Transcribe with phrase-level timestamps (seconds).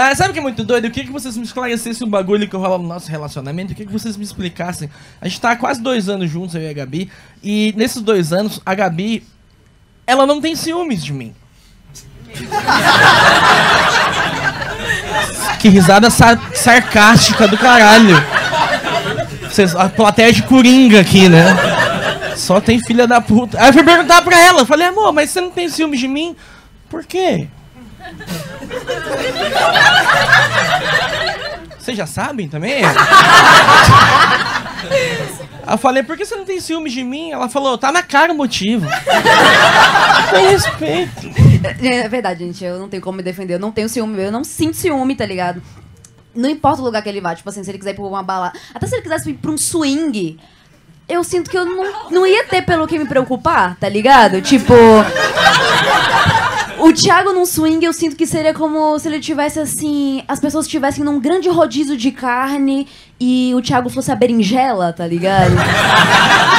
[0.00, 0.84] Ah, sabe o que é muito doido?
[0.84, 3.72] Eu queria que vocês me esclarecessem o bagulho que rola no nosso relacionamento.
[3.72, 4.88] Eu queria que vocês me explicassem.
[5.20, 7.10] A gente tá há quase dois anos juntos, eu e a Gabi.
[7.42, 9.24] E nesses dois anos, a Gabi,
[10.06, 11.34] ela não tem ciúmes de mim.
[15.58, 18.14] que risada sar- sarcástica do caralho.
[19.50, 21.44] Vocês, a plateia de coringa aqui, né?
[22.36, 23.60] Só tem filha da puta.
[23.60, 24.64] Aí eu fui perguntar pra ela.
[24.64, 26.36] Falei, amor, mas você não tem ciúmes de mim?
[26.88, 27.48] Por quê?
[31.88, 32.82] Vocês já sabem também?
[35.66, 37.30] Eu falei, por que você não tem ciúmes de mim?
[37.30, 38.86] Ela falou, tá na cara o motivo.
[40.30, 41.30] Tem respeito.
[41.82, 42.62] É verdade, gente.
[42.62, 43.54] Eu não tenho como me defender.
[43.54, 44.22] Eu não tenho ciúme.
[44.22, 45.62] Eu não sinto ciúme, tá ligado?
[46.34, 47.34] Não importa o lugar que ele vá.
[47.34, 48.58] Tipo assim, se ele quiser ir pra uma balada.
[48.74, 50.38] Até se ele quisesse ir pra um swing.
[51.08, 54.42] Eu sinto que eu não, não ia ter pelo que me preocupar, tá ligado?
[54.42, 54.74] Tipo.
[56.88, 60.22] O Thiago num swing, eu sinto que seria como se ele tivesse assim.
[60.26, 62.88] As pessoas estivessem num grande rodízio de carne
[63.20, 65.52] e o Thiago fosse a berinjela, tá ligado?